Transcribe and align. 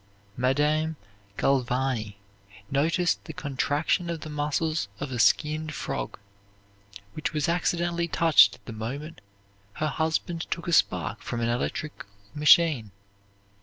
Madame 0.35 0.95
Galvani 1.37 2.15
noticed 2.71 3.23
the 3.25 3.33
contraction 3.33 4.09
of 4.09 4.21
the 4.21 4.31
muscles 4.31 4.87
of 4.99 5.11
a 5.11 5.19
skinned 5.19 5.75
frog 5.75 6.17
which 7.13 7.33
was 7.33 7.47
accidentally 7.47 8.07
touched 8.07 8.55
at 8.55 8.65
the 8.65 8.73
moment 8.73 9.21
her 9.73 9.89
husband 9.89 10.47
took 10.49 10.67
a 10.67 10.73
spark 10.73 11.21
from 11.21 11.39
an 11.39 11.49
electrical 11.49 12.09
machine. 12.33 12.89